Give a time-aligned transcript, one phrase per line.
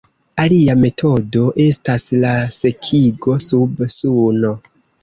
[0.43, 4.57] Alia metodo estas la sekigo sub Suno.